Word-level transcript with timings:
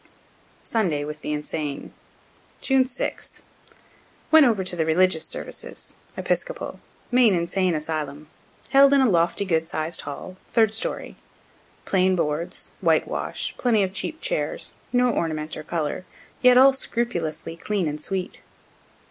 SUNDAY 0.63 1.05
WITH 1.05 1.19
THE 1.21 1.31
INSANE 1.31 1.93
June 2.59 2.85
6. 2.85 3.43
Went 4.31 4.47
over 4.47 4.63
to 4.63 4.75
the 4.75 4.83
religious 4.83 5.27
services 5.27 5.97
(Episcopal) 6.17 6.79
main 7.11 7.35
Insane 7.35 7.75
asylum, 7.75 8.25
held 8.71 8.93
in 8.93 9.01
a 9.01 9.07
lofty, 9.07 9.45
good 9.45 9.67
sized 9.67 10.01
hall, 10.01 10.37
third 10.47 10.73
story. 10.73 11.17
Plain 11.85 12.15
boards, 12.15 12.71
whitewash, 12.81 13.53
plenty 13.59 13.83
of 13.83 13.93
cheap 13.93 14.19
chairs, 14.21 14.73
no 14.91 15.07
ornament 15.11 15.55
or 15.55 15.61
color, 15.61 16.03
yet 16.41 16.57
all 16.57 16.73
scrupulously 16.73 17.55
clean 17.55 17.87
and 17.87 18.01
sweet. 18.01 18.41